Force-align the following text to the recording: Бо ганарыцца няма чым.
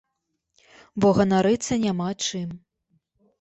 Бо 1.05 1.11
ганарыцца 1.17 1.77
няма 1.85 2.09
чым. 2.29 2.49